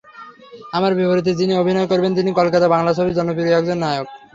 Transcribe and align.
আমার 0.73 0.91
বিপরীতে 0.95 1.31
যিনি 1.35 1.53
অভিনয় 1.57 1.89
করবেন 1.91 2.11
তিনি 2.15 2.29
কলকাতার 2.39 2.73
বাংলা 2.75 2.91
ছবির 2.93 3.17
জনপ্রিয় 3.17 3.57
একজন 3.59 3.77
নায়ক। 3.79 4.07